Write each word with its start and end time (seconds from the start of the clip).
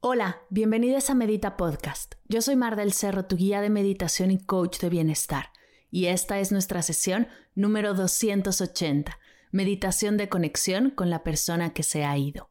Hola, 0.00 0.42
bienvenidos 0.48 1.10
a 1.10 1.16
Medita 1.16 1.56
Podcast. 1.56 2.14
Yo 2.28 2.40
soy 2.40 2.54
Mar 2.54 2.76
del 2.76 2.92
Cerro, 2.92 3.24
tu 3.24 3.34
guía 3.34 3.60
de 3.60 3.68
meditación 3.68 4.30
y 4.30 4.38
coach 4.38 4.78
de 4.78 4.90
bienestar. 4.90 5.46
Y 5.90 6.06
esta 6.06 6.38
es 6.38 6.52
nuestra 6.52 6.82
sesión 6.82 7.26
número 7.56 7.94
280, 7.94 9.18
meditación 9.50 10.16
de 10.16 10.28
conexión 10.28 10.90
con 10.90 11.10
la 11.10 11.24
persona 11.24 11.72
que 11.72 11.82
se 11.82 12.04
ha 12.04 12.16
ido. 12.16 12.48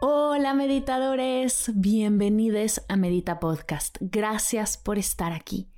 Hola 0.00 0.52
meditadores, 0.52 1.70
bienvenidos 1.76 2.82
a 2.88 2.96
Medita 2.96 3.38
Podcast. 3.38 3.98
Gracias 4.00 4.76
por 4.76 4.98
estar 4.98 5.32
aquí. 5.32 5.70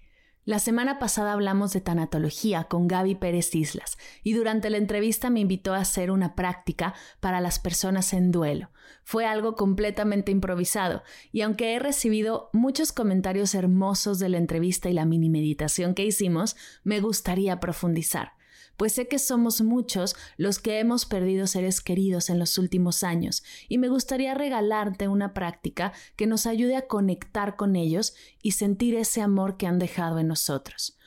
La 0.49 0.61
semana 0.61 0.99
pasada 0.99 1.35
hablamos 1.35 1.75
de 1.75 1.83
tanatología 1.83 2.65
con 2.65 2.89
Gaby 2.89 3.17
Pérez 3.17 3.55
Islas 3.55 3.99
y 4.23 4.33
durante 4.33 4.71
la 4.71 4.79
entrevista 4.79 5.29
me 5.29 5.41
invitó 5.41 5.75
a 5.75 5.81
hacer 5.81 6.11
una 6.11 6.34
práctica 6.34 6.95
para 7.21 7.43
las 7.43 7.59
personas 7.59 8.15
en 8.15 8.33
duelo. 8.33 8.71
Fue 9.05 9.27
algo 9.27 9.56
completamente 9.56 10.33
improvisado 10.33 11.03
y 11.33 11.43
aunque 11.43 11.75
he 11.75 11.78
recibido 11.78 12.49
muchos 12.55 12.93
comentarios 12.93 13.55
hermosos 13.55 14.19
de 14.21 14.31
la 14.31 14.39
entrevista 14.39 14.89
y 14.89 14.95
la 14.95 15.05
mini 15.05 15.28
meditación 15.28 15.93
que 15.93 16.06
hicimos, 16.06 16.56
me 16.83 17.01
gustaría 17.01 17.61
profundizar 17.61 18.38
pues 18.78 18.93
sé 18.93 19.09
que 19.09 19.19
somos 19.19 19.61
muchos 19.61 20.16
los 20.39 20.59
que 20.61 20.78
hemos 20.78 21.05
perdido 21.05 21.47
seres 21.47 21.83
queridos 21.83 22.31
en 22.31 22.39
los 22.39 22.56
últimos 22.56 23.03
años 23.03 23.43
y 23.69 23.77
me 23.77 23.89
gustaría 23.89 24.34
regalarte 24.34 25.09
una 25.09 25.34
práctica 25.34 25.93
que 26.16 26.27
nos 26.27 26.47
ayude 26.47 26.77
a 26.77 26.87
conectar 26.87 27.56
con 27.56 27.77
ellos 27.77 28.15
y 28.41 28.53
sentir 28.53 28.94
ese 28.94 29.21
amor 29.21 29.56
que 29.56 29.66
han 29.66 29.78
dejado 29.78 30.21
en 30.21 30.28
nosotros 30.28 30.97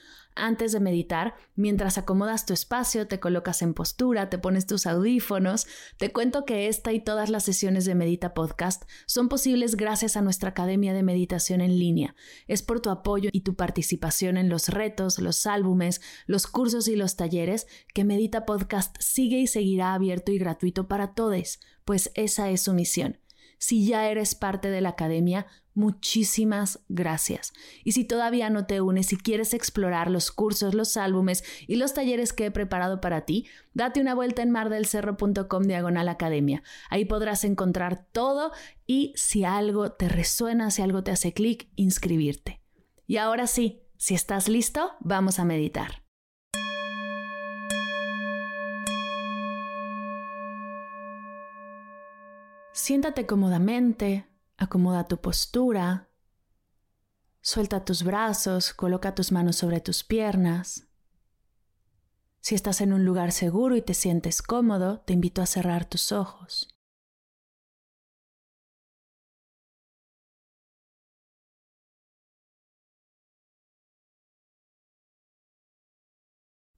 antes 0.41 0.71
de 0.71 0.79
meditar, 0.79 1.35
mientras 1.55 1.97
acomodas 1.97 2.45
tu 2.45 2.53
espacio, 2.53 3.07
te 3.07 3.19
colocas 3.19 3.61
en 3.61 3.73
postura, 3.73 4.29
te 4.29 4.37
pones 4.37 4.65
tus 4.65 4.85
audífonos. 4.85 5.67
Te 5.97 6.11
cuento 6.11 6.43
que 6.43 6.67
esta 6.67 6.91
y 6.91 6.99
todas 6.99 7.29
las 7.29 7.43
sesiones 7.43 7.85
de 7.85 7.95
Medita 7.95 8.33
Podcast 8.33 8.83
son 9.05 9.29
posibles 9.29 9.75
gracias 9.75 10.17
a 10.17 10.21
nuestra 10.21 10.49
Academia 10.49 10.93
de 10.93 11.03
Meditación 11.03 11.61
en 11.61 11.77
línea. 11.77 12.15
Es 12.47 12.63
por 12.63 12.81
tu 12.81 12.89
apoyo 12.89 13.29
y 13.31 13.41
tu 13.41 13.55
participación 13.55 14.35
en 14.35 14.49
los 14.49 14.67
retos, 14.67 15.19
los 15.19 15.45
álbumes, 15.45 16.01
los 16.25 16.47
cursos 16.47 16.87
y 16.87 16.95
los 16.95 17.15
talleres 17.15 17.67
que 17.93 18.03
Medita 18.03 18.45
Podcast 18.45 18.95
sigue 18.99 19.39
y 19.39 19.47
seguirá 19.47 19.93
abierto 19.93 20.31
y 20.31 20.39
gratuito 20.39 20.87
para 20.87 21.13
todos, 21.13 21.59
pues 21.85 22.11
esa 22.15 22.49
es 22.49 22.61
su 22.61 22.73
misión. 22.73 23.20
Si 23.61 23.85
ya 23.85 24.09
eres 24.09 24.33
parte 24.33 24.71
de 24.71 24.81
la 24.81 24.89
academia, 24.89 25.45
muchísimas 25.75 26.79
gracias. 26.89 27.53
Y 27.83 27.91
si 27.91 28.03
todavía 28.03 28.49
no 28.49 28.65
te 28.65 28.81
unes 28.81 29.13
y 29.13 29.17
quieres 29.17 29.53
explorar 29.53 30.09
los 30.09 30.31
cursos, 30.31 30.73
los 30.73 30.97
álbumes 30.97 31.43
y 31.67 31.75
los 31.75 31.93
talleres 31.93 32.33
que 32.33 32.47
he 32.47 32.51
preparado 32.51 33.01
para 33.01 33.21
ti, 33.21 33.45
date 33.75 34.01
una 34.01 34.15
vuelta 34.15 34.41
en 34.41 34.49
mardelcerro.com 34.49 35.63
diagonal 35.65 36.09
academia. 36.09 36.63
Ahí 36.89 37.05
podrás 37.05 37.43
encontrar 37.43 38.07
todo 38.11 38.51
y 38.87 39.13
si 39.15 39.43
algo 39.43 39.91
te 39.91 40.09
resuena, 40.09 40.71
si 40.71 40.81
algo 40.81 41.03
te 41.03 41.11
hace 41.11 41.31
clic, 41.31 41.69
inscribirte. 41.75 42.61
Y 43.05 43.17
ahora 43.17 43.45
sí, 43.45 43.83
si 43.95 44.15
estás 44.15 44.49
listo, 44.49 44.93
vamos 45.01 45.37
a 45.37 45.45
meditar. 45.45 46.00
Siéntate 52.73 53.25
cómodamente, 53.25 54.29
acomoda 54.55 55.05
tu 55.05 55.19
postura, 55.19 56.07
suelta 57.41 57.83
tus 57.83 58.03
brazos, 58.03 58.73
coloca 58.73 59.13
tus 59.13 59.33
manos 59.33 59.57
sobre 59.57 59.81
tus 59.81 60.05
piernas. 60.05 60.87
Si 62.39 62.55
estás 62.55 62.79
en 62.79 62.93
un 62.93 63.03
lugar 63.03 63.33
seguro 63.33 63.75
y 63.75 63.81
te 63.81 63.93
sientes 63.93 64.41
cómodo, 64.41 65.01
te 65.01 65.11
invito 65.11 65.41
a 65.41 65.47
cerrar 65.47 65.83
tus 65.83 66.13
ojos. 66.13 66.73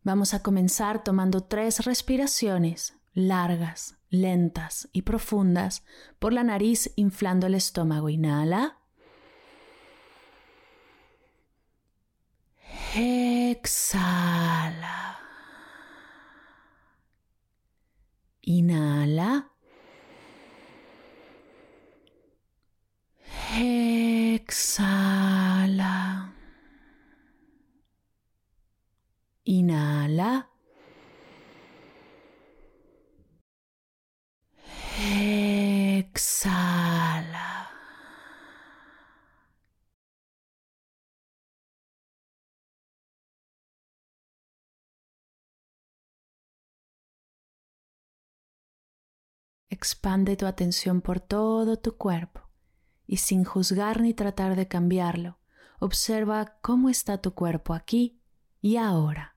Vamos 0.02 0.34
a 0.34 0.42
comenzar 0.42 1.04
tomando 1.04 1.44
tres 1.44 1.86
respiraciones 1.86 2.98
largas, 3.14 3.98
lentas 4.10 4.90
y 4.92 5.04
profundas 5.04 5.84
por 6.20 6.34
la 6.34 6.44
nariz 6.44 6.92
inflando 6.96 7.48
el 7.48 7.56
estómago. 7.56 8.10
Inhala. 8.10 8.80
Exhala. 12.96 14.24
Inhala. 18.42 19.50
Exhala. 24.46 25.14
Inhala. 29.46 30.53
Exhala. 35.00 36.84
Expande 49.70 50.38
tu 50.38 50.46
atención 50.46 51.02
por 51.02 51.20
todo 51.20 51.78
tu 51.78 51.98
cuerpo 51.98 52.42
y 53.08 53.18
sin 53.18 53.44
juzgar 53.44 54.02
ni 54.02 54.14
tratar 54.14 54.56
de 54.56 54.68
cambiarlo, 54.68 55.40
observa 55.80 56.58
cómo 56.62 56.90
está 56.90 57.18
tu 57.20 57.34
cuerpo 57.34 57.74
aquí 57.74 58.22
y 58.62 58.78
ahora. 58.78 59.33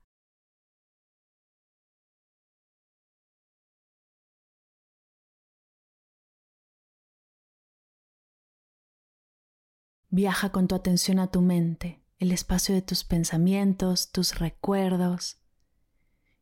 Viaja 10.09 10.51
con 10.51 10.67
tu 10.67 10.75
atención 10.75 11.19
a 11.19 11.27
tu 11.27 11.41
mente, 11.41 12.01
el 12.17 12.31
espacio 12.31 12.73
de 12.73 12.81
tus 12.81 13.03
pensamientos, 13.03 14.11
tus 14.11 14.39
recuerdos, 14.39 15.41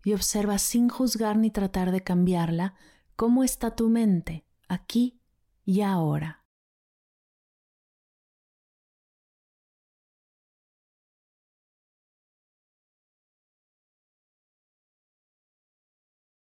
y 0.03 0.13
observa 0.13 0.59
sin 0.59 0.87
juzgar 0.87 1.35
ni 1.35 1.49
tratar 1.49 1.91
de 1.91 2.01
cambiarla 2.01 2.75
cómo 3.15 3.43
está 3.43 3.75
tu 3.75 3.89
mente 3.89 4.45
aquí 4.67 5.19
y 5.65 5.81
ahora. 5.81 6.45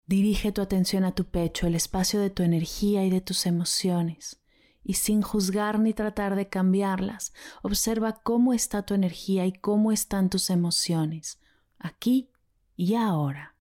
Dirige 0.05 0.51
tu 0.51 0.61
atención 0.61 1.05
a 1.05 1.15
tu 1.15 1.23
pecho, 1.23 1.65
el 1.67 1.75
espacio 1.75 2.19
de 2.19 2.29
tu 2.29 2.43
energía 2.43 3.05
y 3.05 3.09
de 3.09 3.21
tus 3.21 3.45
emociones. 3.45 4.42
Y 4.83 4.95
sin 4.95 5.21
juzgar 5.21 5.79
ni 5.79 5.93
tratar 5.93 6.35
de 6.35 6.49
cambiarlas, 6.49 7.33
observa 7.61 8.21
cómo 8.21 8.53
está 8.53 8.85
tu 8.85 8.93
energía 8.93 9.45
y 9.45 9.53
cómo 9.53 9.91
están 9.91 10.29
tus 10.29 10.49
emociones, 10.49 11.39
aquí 11.79 12.29
y 12.75 12.95
ahora. 12.95 13.55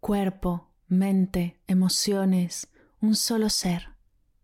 Cuerpo, 0.00 0.72
mente, 0.88 1.60
emociones, 1.66 2.68
un 3.00 3.14
solo 3.14 3.50
ser, 3.50 3.90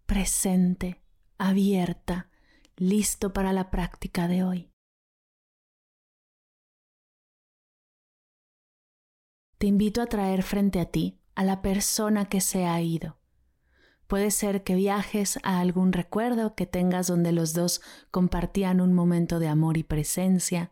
presente 0.04 1.02
abierta, 1.38 2.30
listo 2.76 3.32
para 3.32 3.52
la 3.52 3.70
práctica 3.70 4.28
de 4.28 4.42
hoy. 4.42 4.75
Te 9.66 9.70
invito 9.70 10.00
a 10.00 10.06
traer 10.06 10.44
frente 10.44 10.78
a 10.78 10.84
ti 10.84 11.18
a 11.34 11.42
la 11.42 11.60
persona 11.60 12.26
que 12.26 12.40
se 12.40 12.66
ha 12.66 12.80
ido. 12.80 13.18
Puede 14.06 14.30
ser 14.30 14.62
que 14.62 14.76
viajes 14.76 15.40
a 15.42 15.58
algún 15.58 15.92
recuerdo 15.92 16.54
que 16.54 16.66
tengas 16.66 17.08
donde 17.08 17.32
los 17.32 17.52
dos 17.52 17.80
compartían 18.12 18.80
un 18.80 18.92
momento 18.92 19.40
de 19.40 19.48
amor 19.48 19.76
y 19.76 19.82
presencia. 19.82 20.70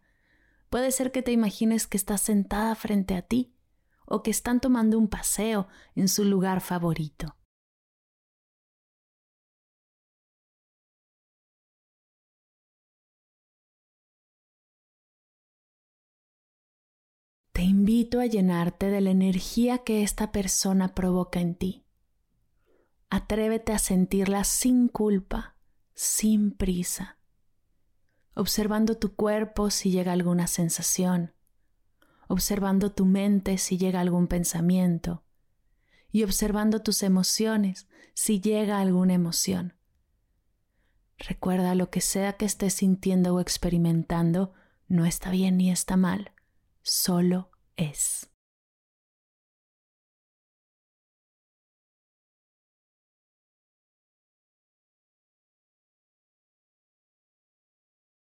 Puede 0.70 0.93
ser 0.93 1.11
que 1.11 1.23
te 1.23 1.32
imagines 1.32 1.88
que 1.88 1.96
estás 1.96 2.20
sentada 2.20 2.73
frente 2.76 3.17
a 3.17 3.23
ti 3.23 3.52
o 4.06 4.23
que 4.23 4.31
están 4.31 4.61
tomando 4.61 4.96
un 4.96 5.08
paseo 5.08 5.67
en 5.96 6.06
su 6.06 6.25
lugar 6.25 6.61
favorito. 6.61 7.35
Invito 17.84 18.20
a 18.20 18.25
llenarte 18.25 18.88
de 18.88 19.02
la 19.02 19.10
energía 19.10 19.76
que 19.84 20.02
esta 20.02 20.32
persona 20.32 20.94
provoca 20.94 21.38
en 21.38 21.54
ti. 21.54 21.84
Atrévete 23.10 23.75
a 23.75 23.78
sentirla 23.78 24.44
sin 24.44 24.88
culpa, 24.88 25.56
sin 25.92 26.52
prisa, 26.52 27.19
observando 28.32 28.96
tu 28.96 29.14
cuerpo 29.14 29.69
si 29.69 29.90
llega 29.90 30.12
alguna 30.12 30.46
sensación, 30.46 31.34
observando 32.26 32.90
tu 32.90 33.04
mente 33.04 33.58
si 33.58 33.76
llega 33.76 34.00
algún 34.00 34.28
pensamiento 34.28 35.22
y 36.10 36.22
observando 36.22 36.81
tus 36.81 37.02
emociones 37.02 37.86
si 38.14 38.40
llega 38.40 38.81
alguna 38.81 39.12
emoción. 39.12 39.75
Recuerda 41.19 41.75
lo 41.75 41.90
que 41.90 42.00
sea 42.00 42.32
que 42.38 42.46
estés 42.46 42.72
sintiendo 42.72 43.34
o 43.34 43.40
experimentando, 43.40 44.54
no 44.88 45.04
está 45.04 45.31
bien 45.31 45.58
ni 45.58 45.70
está 45.70 45.98
mal 45.98 46.32
solo 46.81 47.50
es. 47.76 48.31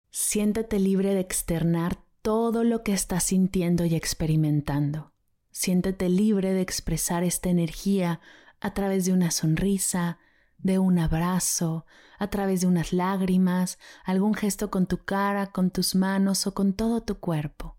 Siéntete 0.10 0.80
libre 0.80 1.14
de 1.14 1.20
externar 1.20 1.98
todo 2.22 2.64
lo 2.64 2.84
que 2.84 2.94
estás 2.94 3.26
sintiendo 3.26 3.86
y 3.86 3.96
experimentando. 3.96 5.12
Siéntete 5.52 6.10
libre 6.10 6.54
de 6.54 6.62
expresar 6.62 7.24
esta 7.24 7.50
energía 7.50 8.20
a 8.60 8.74
través 8.74 9.06
de 9.06 9.14
una 9.14 9.32
sonrisa, 9.32 10.18
de 10.58 10.80
un 10.80 11.00
abrazo, 11.00 11.86
a 12.18 12.30
través 12.30 12.62
de 12.62 12.68
unas 12.68 12.94
lágrimas, 12.94 13.78
algún 14.04 14.34
gesto 14.34 14.72
con 14.72 14.88
tu 14.88 15.06
cara, 15.06 15.48
con 15.48 15.70
tus 15.70 15.96
manos 15.96 16.48
o 16.48 16.54
con 16.54 16.74
todo 16.74 17.04
tu 17.04 17.20
cuerpo. 17.20 17.78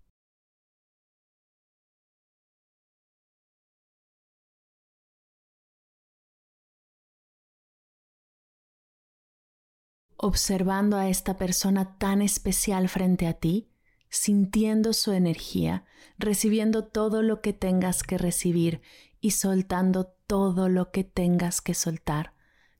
Observando 10.17 10.97
a 10.97 11.09
esta 11.09 11.37
persona 11.37 11.97
tan 11.97 12.21
especial 12.21 12.89
frente 12.89 13.27
a 13.27 13.33
ti, 13.33 13.69
sintiendo 14.09 14.93
su 14.93 15.11
energía, 15.11 15.85
recibiendo 16.17 16.83
todo 16.83 17.21
lo 17.21 17.41
que 17.41 17.53
tengas 17.53 18.03
que 18.03 18.17
recibir 18.17 18.81
y 19.21 19.31
soltando 19.31 20.05
todo 20.25 20.69
lo 20.69 20.91
que 20.91 21.03
tengas 21.03 21.61
que 21.61 21.73
soltar. 21.73 22.33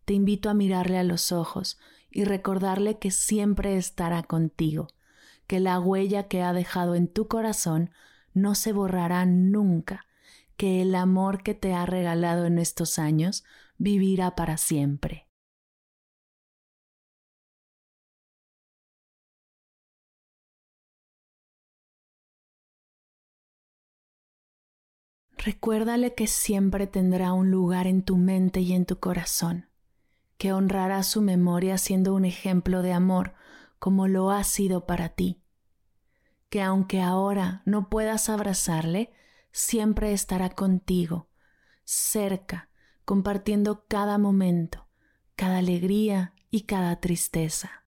Te 0.06 0.13
invito 0.13 0.50
a 0.50 0.54
mirarle 0.54 0.98
a 0.98 1.04
los 1.04 1.31
ojos 1.31 1.78
y 2.10 2.24
recordarle 2.24 2.98
que 2.98 3.12
siempre 3.12 3.78
estará 3.78 4.24
contigo, 4.24 4.88
que 5.45 5.60
la 5.60 5.80
huella 5.80 6.28
que 6.28 6.42
ha 6.42 6.54
dejado 6.54 6.95
en 6.95 7.07
tu 7.07 7.28
corazón 7.28 7.92
no 8.33 8.56
se 8.56 8.74
borrará 8.74 9.25
nunca, 9.25 10.06
que 10.56 10.81
el 10.81 10.95
amor 10.95 11.44
que 11.44 11.54
te 11.54 11.74
ha 11.74 11.86
regalado 11.86 12.45
en 12.45 12.57
estos 12.57 12.98
años 12.98 13.44
vivirá 13.78 14.36
para 14.36 14.57
siempre. 14.57 15.26
Recuérdale 25.47 26.13
que 26.13 26.27
siempre 26.27 26.88
tendrá 26.88 27.31
un 27.31 27.51
lugar 27.51 27.88
en 27.88 28.03
tu 28.03 28.17
mente 28.17 28.59
y 28.59 28.73
en 28.73 28.85
tu 28.85 28.99
corazón, 28.99 29.69
que 30.38 30.51
honrará 30.51 31.03
su 31.03 31.21
memoria 31.21 31.77
siendo 31.77 32.13
un 32.13 32.25
ejemplo 32.25 32.81
de 32.81 32.91
amor 32.91 33.33
como 33.79 34.09
lo 34.09 34.29
ha 34.29 34.44
sido 34.44 34.85
para 34.85 35.07
ti, 35.07 35.41
que 36.49 36.61
aunque 36.61 37.01
ahora 37.01 37.61
no 37.63 37.88
puedas 37.88 38.27
abrazarle, 38.27 39.13
siempre 39.53 40.11
estará 40.11 40.49
contigo, 40.49 41.29
cerca, 41.85 42.69
compartiendo 43.06 43.85
cada 43.87 44.18
momento, 44.18 44.89
cada 45.37 45.59
alegría 45.59 46.33
y 46.51 46.63
cada 46.63 46.99
tristeza. 46.99 47.86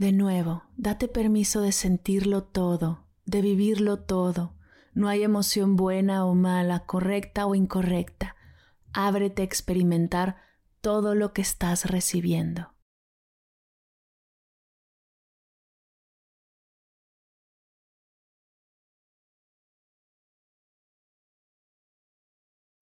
De 0.00 0.12
nuevo, 0.12 0.64
date 0.78 1.08
permiso 1.08 1.60
de 1.60 1.72
sentirlo 1.72 2.42
todo, 2.42 3.06
de 3.26 3.42
vivirlo 3.42 3.98
todo. 3.98 4.56
No 4.94 5.08
hay 5.08 5.22
emoción 5.22 5.76
buena 5.76 6.24
o 6.24 6.34
mala, 6.34 6.86
correcta 6.86 7.44
o 7.44 7.54
incorrecta. 7.54 8.34
Ábrete 8.94 9.42
a 9.42 9.44
experimentar 9.44 10.38
todo 10.80 11.14
lo 11.14 11.34
que 11.34 11.42
estás 11.42 11.84
recibiendo. 11.84 12.72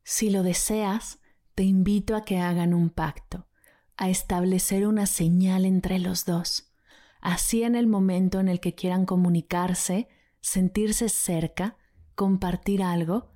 Si 0.04 0.30
lo 0.30 0.44
deseas, 0.44 1.18
te 1.56 1.64
invito 1.64 2.14
a 2.14 2.24
que 2.24 2.38
hagan 2.38 2.72
un 2.74 2.90
pacto, 2.90 3.48
a 3.96 4.08
establecer 4.08 4.86
una 4.86 5.06
señal 5.06 5.64
entre 5.64 5.98
los 5.98 6.24
dos 6.24 6.67
Así 7.20 7.62
en 7.62 7.74
el 7.74 7.86
momento 7.86 8.40
en 8.40 8.48
el 8.48 8.60
que 8.60 8.74
quieran 8.74 9.04
comunicarse, 9.04 10.08
sentirse 10.40 11.08
cerca, 11.08 11.76
compartir 12.14 12.82
algo, 12.82 13.32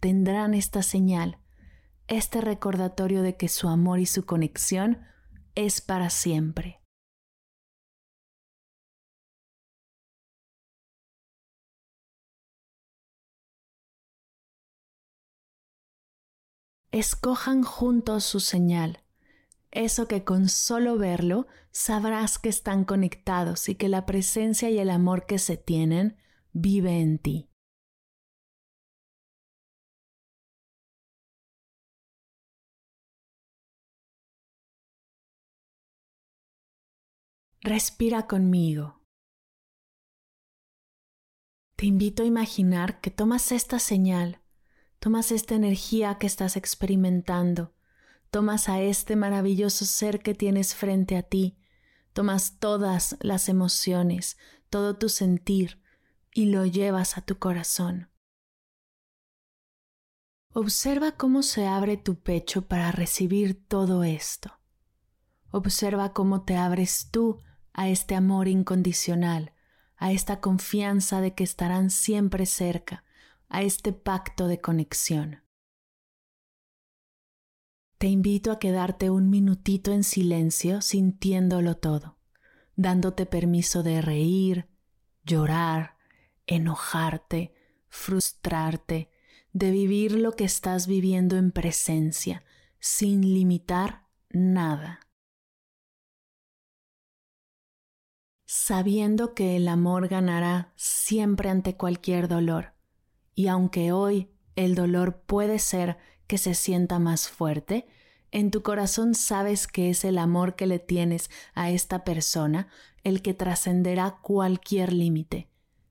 tendrán 0.00 0.54
esta 0.54 0.82
señal, 0.82 1.38
este 2.08 2.40
recordatorio 2.40 3.22
de 3.22 3.36
que 3.36 3.48
su 3.48 3.68
amor 3.68 3.98
y 3.98 4.06
su 4.06 4.24
conexión 4.24 5.00
es 5.54 5.80
para 5.80 6.10
siempre. 6.10 6.80
Escojan 16.92 17.62
juntos 17.62 18.24
su 18.24 18.40
señal 18.40 19.05
eso 19.70 20.08
que 20.08 20.24
con 20.24 20.48
solo 20.48 20.96
verlo 20.96 21.46
sabrás 21.70 22.38
que 22.38 22.48
están 22.48 22.84
conectados 22.84 23.68
y 23.68 23.74
que 23.74 23.88
la 23.88 24.06
presencia 24.06 24.70
y 24.70 24.78
el 24.78 24.90
amor 24.90 25.26
que 25.26 25.38
se 25.38 25.56
tienen 25.56 26.16
vive 26.52 27.00
en 27.00 27.18
ti. 27.18 27.50
Respira 37.66 38.28
conmigo. 38.28 39.02
Te 41.76 41.84
invito 41.84 42.22
a 42.22 42.26
imaginar 42.26 43.00
que 43.00 43.10
tomas 43.10 43.52
esta 43.52 43.78
señal, 43.80 44.40
tomas 44.98 45.30
esta 45.30 45.56
energía 45.56 46.16
que 46.18 46.26
estás 46.26 46.56
experimentando, 46.56 47.75
tomas 48.36 48.68
a 48.68 48.82
este 48.82 49.16
maravilloso 49.16 49.86
ser 49.86 50.20
que 50.20 50.34
tienes 50.34 50.74
frente 50.74 51.16
a 51.16 51.22
ti, 51.22 51.56
tomas 52.12 52.58
todas 52.58 53.16
las 53.20 53.48
emociones, 53.48 54.36
todo 54.68 54.98
tu 54.98 55.08
sentir 55.08 55.80
y 56.34 56.50
lo 56.50 56.66
llevas 56.66 57.16
a 57.16 57.22
tu 57.22 57.38
corazón. 57.38 58.10
Observa 60.52 61.12
cómo 61.12 61.42
se 61.42 61.66
abre 61.66 61.96
tu 61.96 62.20
pecho 62.20 62.68
para 62.68 62.92
recibir 62.92 63.66
todo 63.66 64.04
esto. 64.04 64.52
Observa 65.50 66.12
cómo 66.12 66.42
te 66.42 66.58
abres 66.58 67.08
tú 67.10 67.38
a 67.72 67.88
este 67.88 68.14
amor 68.14 68.48
incondicional, 68.48 69.54
a 69.96 70.12
esta 70.12 70.42
confianza 70.42 71.22
de 71.22 71.34
que 71.34 71.44
estarán 71.44 71.88
siempre 71.88 72.44
cerca, 72.44 73.02
a 73.48 73.62
este 73.62 73.94
pacto 73.94 74.46
de 74.46 74.60
conexión. 74.60 75.45
Te 77.98 78.08
invito 78.08 78.52
a 78.52 78.58
quedarte 78.58 79.08
un 79.08 79.30
minutito 79.30 79.90
en 79.90 80.04
silencio 80.04 80.82
sintiéndolo 80.82 81.78
todo, 81.78 82.18
dándote 82.74 83.24
permiso 83.24 83.82
de 83.82 84.02
reír, 84.02 84.68
llorar, 85.24 85.96
enojarte, 86.46 87.54
frustrarte, 87.88 89.10
de 89.54 89.70
vivir 89.70 90.12
lo 90.12 90.32
que 90.32 90.44
estás 90.44 90.86
viviendo 90.86 91.38
en 91.38 91.52
presencia, 91.52 92.44
sin 92.78 93.22
limitar 93.22 94.06
nada. 94.28 95.00
Sabiendo 98.44 99.32
que 99.34 99.56
el 99.56 99.68
amor 99.68 100.08
ganará 100.08 100.74
siempre 100.76 101.48
ante 101.48 101.78
cualquier 101.78 102.28
dolor, 102.28 102.74
y 103.34 103.46
aunque 103.46 103.92
hoy 103.92 104.30
el 104.54 104.74
dolor 104.74 105.22
puede 105.22 105.58
ser 105.58 105.96
que 106.26 106.38
se 106.38 106.54
sienta 106.54 106.98
más 106.98 107.28
fuerte, 107.28 107.86
en 108.32 108.50
tu 108.50 108.62
corazón 108.62 109.14
sabes 109.14 109.66
que 109.66 109.90
es 109.90 110.04
el 110.04 110.18
amor 110.18 110.56
que 110.56 110.66
le 110.66 110.78
tienes 110.78 111.30
a 111.54 111.70
esta 111.70 112.04
persona 112.04 112.68
el 113.04 113.22
que 113.22 113.34
trascenderá 113.34 114.18
cualquier 114.20 114.92
límite, 114.92 115.48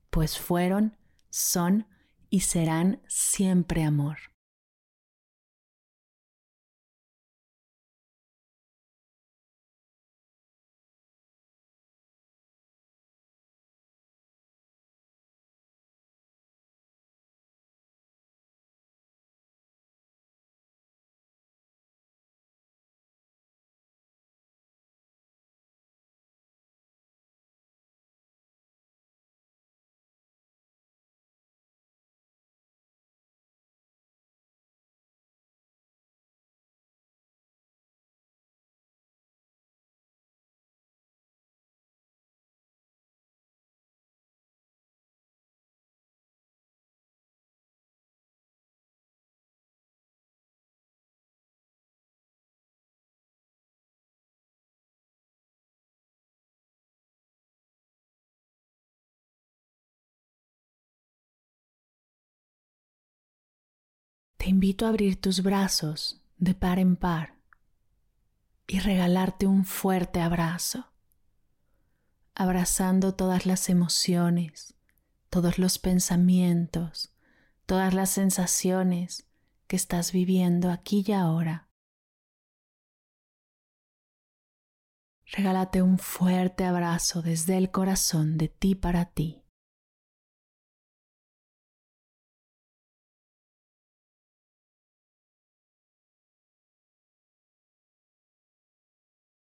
pues 0.09 0.37
fueron, 0.37 0.97
son 1.29 1.87
y 2.29 2.41
serán 2.41 3.01
siempre 3.07 3.83
amor. 3.83 4.34
Te 64.45 64.51
invito 64.51 64.85
a 64.85 64.89
abrir 64.89 65.19
tus 65.19 65.41
brazos 65.41 66.21
de 66.37 66.53
par 66.53 66.77
en 66.77 66.97
par 66.97 67.33
y 68.67 68.77
regalarte 68.77 69.47
un 69.47 69.65
fuerte 69.65 70.21
abrazo, 70.21 70.85
abrazando 72.35 73.15
todas 73.15 73.47
las 73.47 73.69
emociones, 73.69 74.75
todos 75.31 75.57
los 75.57 75.79
pensamientos, 75.79 77.11
todas 77.65 77.95
las 77.95 78.11
sensaciones 78.11 79.25
que 79.65 79.77
estás 79.77 80.11
viviendo 80.11 80.69
aquí 80.69 81.03
y 81.07 81.13
ahora. 81.13 81.67
Regálate 85.25 85.81
un 85.81 85.97
fuerte 85.97 86.65
abrazo 86.65 87.23
desde 87.23 87.57
el 87.57 87.71
corazón 87.71 88.37
de 88.37 88.49
ti 88.49 88.75
para 88.75 89.05
ti. 89.05 89.44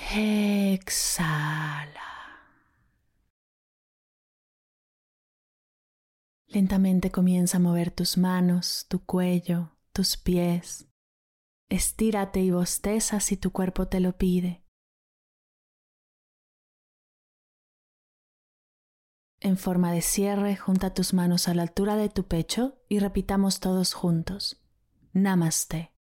Exhala. 0.00 1.92
Lentamente 6.46 7.10
comienza 7.10 7.58
a 7.58 7.60
mover 7.60 7.90
tus 7.90 8.16
manos, 8.16 8.86
tu 8.88 9.04
cuello, 9.04 9.76
tus 9.92 10.16
pies. 10.16 10.88
Estírate 11.68 12.40
y 12.40 12.50
bosteza 12.50 13.20
si 13.20 13.36
tu 13.36 13.50
cuerpo 13.50 13.88
te 13.88 14.00
lo 14.00 14.16
pide. 14.16 14.64
En 19.40 19.58
forma 19.58 19.92
de 19.92 20.00
cierre, 20.00 20.56
junta 20.56 20.94
tus 20.94 21.12
manos 21.12 21.48
a 21.48 21.54
la 21.54 21.62
altura 21.62 21.96
de 21.96 22.08
tu 22.08 22.26
pecho 22.26 22.80
y 22.88 22.98
repitamos 22.98 23.60
todos 23.60 23.92
juntos. 23.92 24.64
Namaste. 25.12 25.97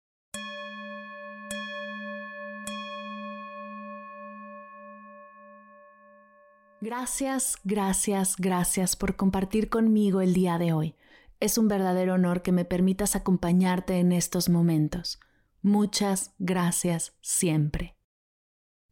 Gracias, 6.82 7.58
gracias, 7.62 8.34
gracias 8.36 8.96
por 8.96 9.14
compartir 9.14 9.68
conmigo 9.68 10.20
el 10.20 10.34
día 10.34 10.58
de 10.58 10.72
hoy. 10.72 10.96
Es 11.38 11.56
un 11.56 11.68
verdadero 11.68 12.14
honor 12.14 12.42
que 12.42 12.50
me 12.50 12.64
permitas 12.64 13.14
acompañarte 13.14 14.00
en 14.00 14.10
estos 14.10 14.48
momentos. 14.48 15.20
Muchas 15.62 16.34
gracias 16.40 17.12
siempre. 17.20 17.94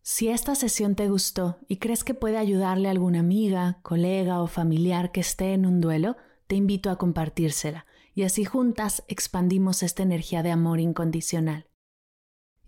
Si 0.03 0.29
esta 0.29 0.55
sesión 0.55 0.95
te 0.95 1.09
gustó 1.09 1.59
y 1.67 1.79
crees 1.79 2.05
que 2.05 2.15
puede 2.15 2.39
ayudarle 2.39 2.87
a 2.87 2.93
alguna 2.93 3.19
amiga, 3.19 3.81
colega 3.83 4.41
o 4.41 4.47
familiar 4.47 5.11
que 5.11 5.19
esté 5.19 5.53
en 5.53 5.67
un 5.67 5.81
duelo, 5.81 6.17
te 6.47 6.55
invito 6.55 6.91
a 6.91 6.97
compartírsela 6.97 7.87
y 8.15 8.23
así 8.23 8.45
juntas 8.45 9.03
expandimos 9.09 9.83
esta 9.83 10.05
energía 10.05 10.45
de 10.45 10.53
amor 10.53 10.79
incondicional. 10.79 11.67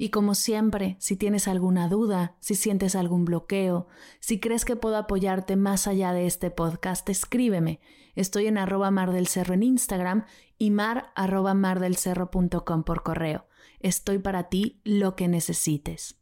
Y 0.02 0.08
como 0.08 0.34
siempre, 0.34 0.96
si 0.98 1.14
tienes 1.14 1.46
alguna 1.46 1.86
duda, 1.86 2.34
si 2.40 2.56
sientes 2.56 2.96
algún 2.96 3.24
bloqueo, 3.24 3.86
si 4.18 4.40
crees 4.40 4.64
que 4.64 4.74
puedo 4.74 4.96
apoyarte 4.96 5.54
más 5.54 5.86
allá 5.86 6.12
de 6.12 6.26
este 6.26 6.50
podcast, 6.50 7.08
escríbeme. 7.08 7.78
Estoy 8.16 8.48
en 8.48 8.58
arroba 8.58 8.90
mar 8.90 9.12
del 9.12 9.28
cerro 9.28 9.54
en 9.54 9.62
Instagram 9.62 10.24
y 10.58 10.72
mar 10.72 11.12
arroba 11.14 11.54
mardelcerro.com 11.54 12.82
por 12.82 13.04
correo. 13.04 13.46
Estoy 13.78 14.18
para 14.18 14.48
ti 14.48 14.80
lo 14.82 15.14
que 15.14 15.28
necesites. 15.28 16.21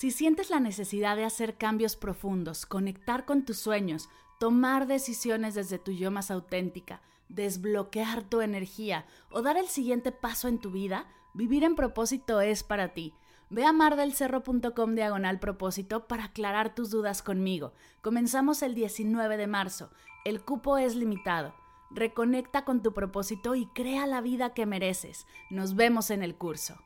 Si 0.00 0.10
sientes 0.10 0.48
la 0.48 0.60
necesidad 0.60 1.14
de 1.14 1.26
hacer 1.26 1.58
cambios 1.58 1.94
profundos, 1.94 2.64
conectar 2.64 3.26
con 3.26 3.44
tus 3.44 3.58
sueños, 3.58 4.08
tomar 4.38 4.86
decisiones 4.86 5.54
desde 5.54 5.78
tu 5.78 5.92
yo 5.92 6.10
más 6.10 6.30
auténtica, 6.30 7.02
desbloquear 7.28 8.22
tu 8.22 8.40
energía 8.40 9.04
o 9.30 9.42
dar 9.42 9.58
el 9.58 9.68
siguiente 9.68 10.10
paso 10.10 10.48
en 10.48 10.58
tu 10.58 10.70
vida, 10.70 11.06
vivir 11.34 11.64
en 11.64 11.76
propósito 11.76 12.40
es 12.40 12.62
para 12.62 12.94
ti. 12.94 13.12
Ve 13.50 13.66
a 13.66 13.74
mardelcerro.com 13.74 14.94
diagonal 14.94 15.38
propósito 15.38 16.06
para 16.06 16.24
aclarar 16.24 16.74
tus 16.74 16.90
dudas 16.90 17.20
conmigo. 17.20 17.74
Comenzamos 18.00 18.62
el 18.62 18.74
19 18.74 19.36
de 19.36 19.46
marzo. 19.48 19.90
El 20.24 20.40
cupo 20.40 20.78
es 20.78 20.96
limitado. 20.96 21.52
Reconecta 21.90 22.64
con 22.64 22.82
tu 22.82 22.94
propósito 22.94 23.54
y 23.54 23.66
crea 23.66 24.06
la 24.06 24.22
vida 24.22 24.54
que 24.54 24.64
mereces. 24.64 25.26
Nos 25.50 25.74
vemos 25.74 26.10
en 26.10 26.22
el 26.22 26.36
curso. 26.36 26.78